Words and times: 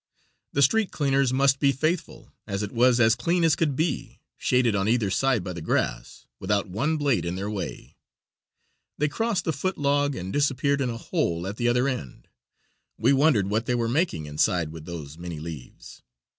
The 0.53 0.63
street 0.63 0.89
cleaners 0.89 1.31
must 1.31 1.59
be 1.59 1.71
faithful, 1.71 2.33
as 2.47 2.63
it 2.63 2.71
was 2.71 2.99
as 2.99 3.13
clean 3.13 3.43
as 3.43 3.55
could 3.55 3.75
be, 3.75 4.19
shaded 4.35 4.75
on 4.75 4.89
either 4.89 5.11
side 5.11 5.43
by 5.43 5.53
the 5.53 5.61
grass, 5.61 6.25
without 6.39 6.67
one 6.67 6.97
blade 6.97 7.23
in 7.23 7.35
their 7.35 7.51
way. 7.51 7.97
They 8.97 9.07
crossed 9.07 9.45
the 9.45 9.53
foot 9.53 9.77
log 9.77 10.15
and 10.15 10.33
disappeared 10.33 10.81
in 10.81 10.89
a 10.89 10.97
hole 10.97 11.45
at 11.45 11.57
the 11.57 11.67
other 11.67 11.87
end. 11.87 12.29
We 12.97 13.13
wondered 13.13 13.45
what 13.51 13.67
they 13.67 13.75
were 13.75 13.87
making 13.87 14.25
inside 14.25 14.69
with 14.71 14.85
those 14.85 15.19
many 15.19 15.39
leaves. 15.39 16.01